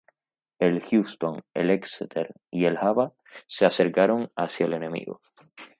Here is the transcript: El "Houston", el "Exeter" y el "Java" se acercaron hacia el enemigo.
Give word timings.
El 0.57 0.81
"Houston", 0.91 1.43
el 1.53 1.69
"Exeter" 1.69 2.33
y 2.49 2.65
el 2.65 2.75
"Java" 2.79 3.13
se 3.45 3.67
acercaron 3.67 4.31
hacia 4.35 4.65
el 4.65 4.73
enemigo. 4.73 5.21